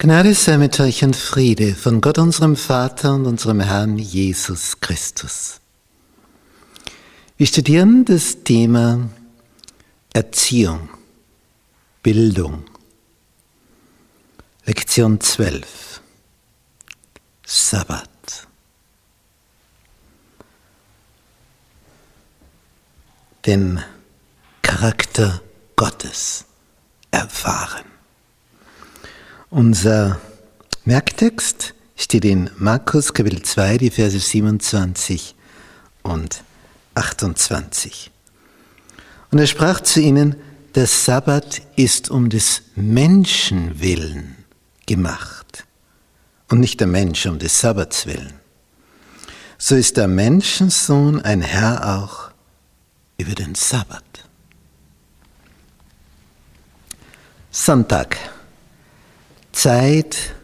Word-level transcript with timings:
Gnade 0.00 0.32
sei 0.32 0.58
mit 0.58 0.78
euch 0.78 1.02
und 1.02 1.16
Friede 1.16 1.74
von 1.74 2.00
Gott 2.00 2.18
unserem 2.18 2.54
Vater 2.54 3.14
und 3.14 3.26
unserem 3.26 3.58
Herrn 3.58 3.98
Jesus 3.98 4.78
Christus. 4.78 5.60
Wir 7.36 7.48
studieren 7.48 8.04
das 8.04 8.44
Thema 8.44 9.10
Erziehung, 10.12 10.88
Bildung. 12.00 12.62
Lektion 14.66 15.20
12. 15.20 16.00
Sabbat. 17.44 18.46
Den 23.44 23.82
Charakter 24.62 25.42
Gottes 25.74 26.44
erfahren. 27.10 27.87
Unser 29.50 30.20
Merktext 30.84 31.72
steht 31.96 32.26
in 32.26 32.50
Markus 32.58 33.14
Kapitel 33.14 33.40
2, 33.40 33.78
die 33.78 33.90
Verse 33.90 34.18
27 34.18 35.34
und 36.02 36.42
28. 36.94 38.10
Und 39.30 39.38
er 39.38 39.46
sprach 39.46 39.80
zu 39.80 40.00
ihnen, 40.02 40.36
der 40.74 40.86
Sabbat 40.86 41.62
ist 41.76 42.10
um 42.10 42.28
des 42.28 42.60
Menschen 42.76 43.80
willen 43.80 44.36
gemacht 44.84 45.64
und 46.50 46.60
nicht 46.60 46.80
der 46.80 46.86
Mensch 46.86 47.24
um 47.24 47.38
des 47.38 47.58
Sabbats 47.58 48.04
willen. 48.04 48.34
So 49.56 49.76
ist 49.76 49.96
der 49.96 50.08
Menschensohn 50.08 51.22
ein 51.22 51.40
Herr 51.40 51.98
auch 51.98 52.32
über 53.16 53.34
den 53.34 53.54
Sabbat. 53.54 54.04
Sonntag. 57.50 58.18
Zeit 59.58 60.36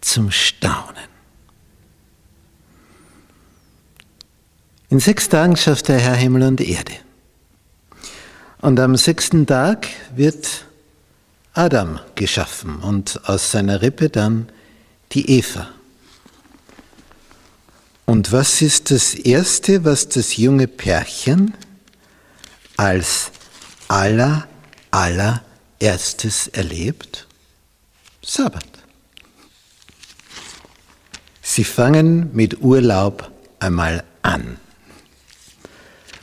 zum 0.00 0.30
Staunen. 0.30 1.08
In 4.90 5.00
sechs 5.00 5.28
Tagen 5.28 5.56
schafft 5.56 5.88
der 5.88 5.98
Herr 5.98 6.14
Himmel 6.14 6.44
und 6.44 6.60
Erde. 6.60 6.92
Und 8.60 8.78
am 8.78 8.94
sechsten 8.94 9.44
Tag 9.44 9.88
wird 10.14 10.66
Adam 11.52 11.98
geschaffen 12.14 12.76
und 12.76 13.20
aus 13.28 13.50
seiner 13.50 13.82
Rippe 13.82 14.08
dann 14.08 14.48
die 15.10 15.28
Eva. 15.38 15.70
Und 18.06 18.30
was 18.30 18.62
ist 18.62 18.92
das 18.92 19.14
Erste, 19.14 19.84
was 19.84 20.08
das 20.08 20.36
junge 20.36 20.68
Pärchen 20.68 21.54
als 22.76 23.32
aller, 23.88 24.46
allererstes 24.92 26.46
erlebt? 26.46 27.27
Sabbat. 28.22 28.64
Sie 31.40 31.64
fangen 31.64 32.30
mit 32.34 32.60
Urlaub 32.60 33.30
einmal 33.58 34.04
an. 34.22 34.58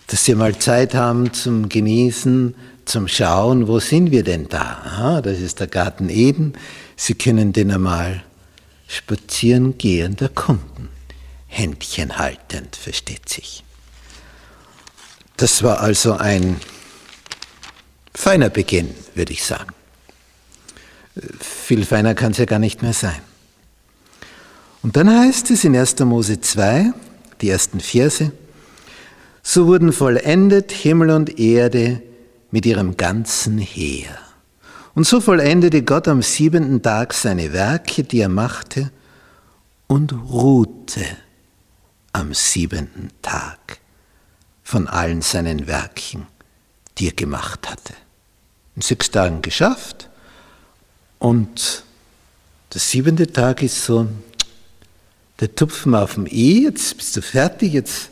Dass 0.08 0.24
sie 0.24 0.36
mal 0.36 0.58
Zeit 0.60 0.94
haben 0.94 1.34
zum 1.34 1.68
Genießen, 1.68 2.56
zum 2.86 3.08
Schauen, 3.08 3.68
wo 3.68 3.80
sind 3.80 4.12
wir 4.12 4.24
denn 4.24 4.48
da? 4.48 5.22
Das 5.24 5.40
ist 5.40 5.60
der 5.60 5.68
Garten 5.68 6.10
Eden. 6.10 6.54
Sie 6.96 7.16
können 7.16 7.54
den 7.54 7.72
einmal 7.72 8.24
spazieren 8.88 9.78
gehen 9.78 10.18
erkunden. 10.20 10.90
Händchen 11.48 12.18
haltend, 12.18 12.76
versteht 12.76 13.28
sich. 13.30 13.64
Das 15.38 15.64
war 15.64 15.80
also 15.80 16.14
ein 16.14 16.62
feiner 18.14 18.50
Beginn, 18.50 18.94
würde 19.16 19.34
ich 19.34 19.44
sagen. 19.44 19.74
Viel 21.40 21.86
feiner 21.86 22.14
kann 22.14 22.32
es 22.32 22.38
ja 22.38 22.46
gar 22.46 22.60
nicht 22.60 22.82
mehr 22.82 22.94
sein. 22.94 23.22
Und 24.82 24.98
dann 24.98 25.10
heißt 25.10 25.50
es 25.52 25.64
in 25.64 25.76
1. 25.76 26.00
Mose 26.00 26.42
2, 26.42 26.94
die 27.42 27.50
ersten 27.50 27.80
Verse, 27.80 28.32
so 29.42 29.68
wurden 29.68 29.94
vollendet 29.94 30.72
Himmel 30.72 31.12
und 31.12 31.40
Erde 31.40 32.02
mit 32.52 32.66
ihrem 32.66 32.98
ganzen 32.98 33.58
Heer. 33.58 34.18
Und 34.94 35.06
so 35.06 35.22
vollendete 35.22 35.84
Gott 35.84 36.08
am 36.08 36.22
siebenten 36.22 36.82
Tag 36.82 37.14
seine 37.14 37.54
Werke, 37.54 38.04
die 38.04 38.20
er 38.20 38.30
machte, 38.30 38.92
und 39.88 40.14
ruhte 40.14 41.06
am 42.14 42.34
siebenten 42.34 43.10
Tag 43.22 43.80
von 44.64 44.88
allen 44.88 45.22
seinen 45.22 45.68
Werken, 45.68 46.28
die 46.98 47.08
er 47.08 47.14
gemacht 47.14 47.70
hatte. 47.70 47.94
In 48.76 48.82
sechs 48.82 49.12
Tagen 49.12 49.42
geschafft, 49.42 49.95
und 51.26 51.84
der 52.72 52.80
siebente 52.80 53.26
Tag 53.26 53.64
ist 53.64 53.84
so 53.84 54.08
der 55.40 55.56
Tupfen 55.56 55.96
auf 55.96 56.14
dem 56.14 56.28
I, 56.28 56.66
jetzt 56.66 56.96
bist 56.98 57.18
du 57.18 57.22
fertig, 57.24 57.74
jetzt, 57.74 58.12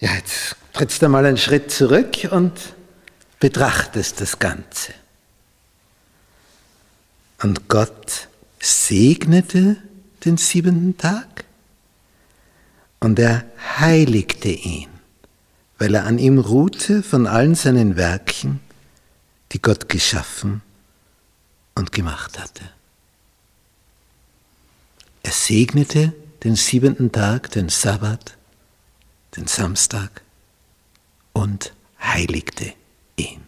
ja, 0.00 0.12
jetzt 0.14 0.56
trittst 0.72 1.00
du 1.00 1.08
mal 1.08 1.24
einen 1.24 1.36
Schritt 1.36 1.70
zurück 1.70 2.26
und 2.32 2.52
betrachtest 3.38 4.20
das 4.20 4.40
Ganze. 4.40 4.94
Und 7.40 7.68
Gott 7.68 8.26
segnete 8.58 9.76
den 10.24 10.38
siebenten 10.38 10.96
Tag 10.96 11.44
und 12.98 13.16
er 13.20 13.44
heiligte 13.78 14.48
ihn, 14.48 14.88
weil 15.78 15.94
er 15.94 16.06
an 16.06 16.18
ihm 16.18 16.40
ruhte 16.40 17.04
von 17.04 17.28
allen 17.28 17.54
seinen 17.54 17.94
Werken, 17.94 18.58
die 19.52 19.62
Gott 19.62 19.88
geschaffen 19.88 20.62
hat 20.62 20.71
und 21.74 21.92
gemacht 21.92 22.38
hatte. 22.38 22.70
Er 25.22 25.32
segnete 25.32 26.12
den 26.42 26.56
siebenten 26.56 27.12
Tag, 27.12 27.50
den 27.52 27.68
Sabbat, 27.68 28.36
den 29.36 29.46
Samstag 29.46 30.22
und 31.32 31.72
heiligte 32.00 32.74
ihn. 33.16 33.42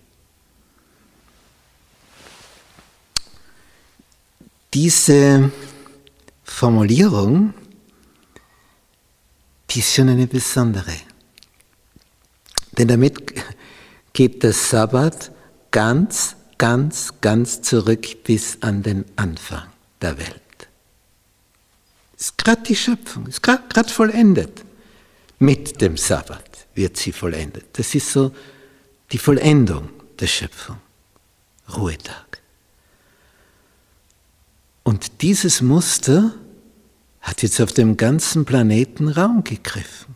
Diese 4.73 5.51
Formulierung, 6.43 7.55
die 9.71 9.81
ist 9.81 9.95
schon 9.95 10.09
eine 10.09 10.27
besondere. 10.27 10.95
Denn 12.73 12.89
damit 12.89 13.35
geht 14.13 14.43
der 14.43 14.53
Sabbat 14.53 15.33
ganz 15.71 16.37
ganz, 16.65 17.13
ganz 17.21 17.61
zurück 17.61 18.25
bis 18.25 18.63
an 18.63 18.83
den 18.83 19.05
Anfang 19.17 19.67
der 20.01 20.17
Welt. 20.17 20.41
Ist 22.17 22.39
gerade 22.39 22.63
die 22.63 22.75
Schöpfung, 22.75 23.27
ist 23.27 23.43
gerade 23.43 23.91
vollendet. 23.91 24.65
Mit 25.39 25.83
dem 25.83 25.99
Sabbat 25.99 26.67
wird 26.75 26.97
sie 26.97 27.13
vollendet. 27.13 27.67
Das 27.75 27.95
ist 27.95 28.11
so 28.11 28.35
die 29.13 29.19
Vollendung 29.19 29.91
der 30.19 30.27
Schöpfung. 30.27 30.79
Ruhetag. 31.77 32.41
Und 34.85 35.21
dieses 35.21 35.61
Muster 35.61 36.33
hat 37.21 37.43
jetzt 37.43 37.61
auf 37.61 37.75
dem 37.75 37.99
ganzen 37.99 38.47
Planeten 38.47 39.09
Raum 39.09 39.45
gegriffen. 39.45 40.15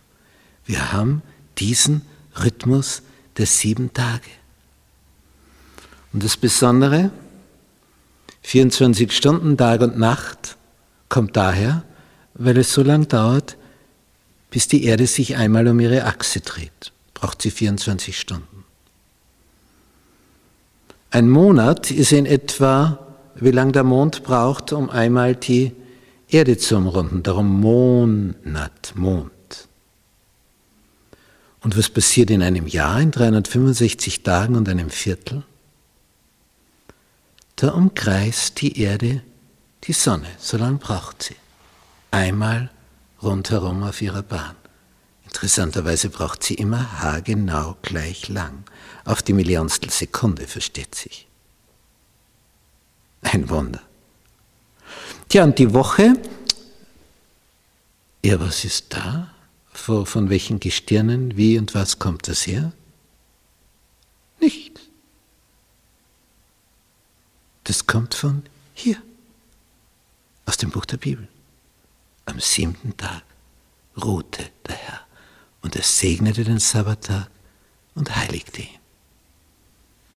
Wir 0.64 0.92
haben 0.92 1.20
diesen 1.58 2.06
Rhythmus 2.42 3.02
der 3.36 3.44
sieben 3.44 3.92
Tage. 3.92 4.30
Und 6.12 6.24
das 6.24 6.36
Besondere, 6.36 7.10
24 8.42 9.12
Stunden 9.12 9.56
Tag 9.56 9.80
und 9.82 9.98
Nacht, 9.98 10.56
kommt 11.08 11.36
daher, 11.36 11.84
weil 12.34 12.56
es 12.58 12.72
so 12.72 12.82
lang 12.82 13.08
dauert, 13.08 13.56
bis 14.50 14.68
die 14.68 14.84
Erde 14.84 15.06
sich 15.06 15.36
einmal 15.36 15.68
um 15.68 15.80
ihre 15.80 16.04
Achse 16.04 16.40
dreht. 16.40 16.92
Braucht 17.14 17.42
sie 17.42 17.50
24 17.50 18.18
Stunden. 18.18 18.64
Ein 21.10 21.28
Monat 21.28 21.90
ist 21.90 22.12
in 22.12 22.26
etwa, 22.26 22.98
wie 23.34 23.50
lang 23.50 23.72
der 23.72 23.84
Mond 23.84 24.22
braucht, 24.22 24.72
um 24.72 24.90
einmal 24.90 25.36
die 25.36 25.72
Erde 26.28 26.58
zu 26.58 26.76
umrunden. 26.76 27.22
Darum 27.22 27.60
Monat, 27.60 28.92
Mond. 28.94 29.32
Und 31.60 31.76
was 31.76 31.88
passiert 31.88 32.30
in 32.30 32.42
einem 32.42 32.66
Jahr, 32.66 33.00
in 33.00 33.10
365 33.10 34.22
Tagen 34.22 34.54
und 34.54 34.68
einem 34.68 34.90
Viertel? 34.90 35.44
Da 37.58 37.72
umkreist 37.72 38.60
die 38.60 38.80
Erde 38.80 39.22
die 39.84 39.92
Sonne, 39.92 40.28
so 40.38 40.56
lange 40.56 40.78
braucht 40.78 41.24
sie. 41.24 41.36
Einmal 42.10 42.70
rundherum 43.20 43.82
auf 43.82 44.00
ihrer 44.00 44.22
Bahn. 44.22 44.54
Interessanterweise 45.24 46.08
braucht 46.08 46.42
sie 46.42 46.54
immer 46.54 47.00
haargenau 47.00 47.76
gleich 47.82 48.28
lang. 48.28 48.64
Auf 49.04 49.22
die 49.22 49.32
Millionstel 49.32 49.90
Sekunde, 49.90 50.46
versteht 50.46 50.94
sich. 50.94 51.26
Ein 53.22 53.48
Wunder. 53.50 53.82
Tja, 55.28 55.44
und 55.44 55.58
die 55.58 55.74
Woche, 55.74 56.14
ja, 58.24 58.40
was 58.40 58.64
ist 58.64 58.94
da? 58.94 59.34
Von, 59.72 60.06
von 60.06 60.30
welchen 60.30 60.60
Gestirnen, 60.60 61.36
wie 61.36 61.58
und 61.58 61.74
was 61.74 61.98
kommt 61.98 62.28
das 62.28 62.46
her? 62.46 62.72
Nichts. 64.40 64.87
Das 67.68 67.86
kommt 67.86 68.14
von 68.14 68.44
hier, 68.72 68.96
aus 70.46 70.56
dem 70.56 70.70
Buch 70.70 70.86
der 70.86 70.96
Bibel. 70.96 71.28
Am 72.24 72.40
siebten 72.40 72.96
Tag 72.96 73.22
ruhte 74.02 74.50
der 74.66 74.74
Herr 74.74 75.00
und 75.60 75.76
er 75.76 75.82
segnete 75.82 76.44
den 76.44 76.60
Sabbattag 76.60 77.28
und 77.94 78.16
heiligte 78.16 78.62
ihn. 78.62 78.78